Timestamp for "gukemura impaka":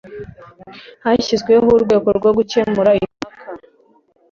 2.37-3.43